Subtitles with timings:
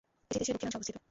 [0.29, 0.95] এটি দেশের দক্ষিণাংশে অবস্থিত।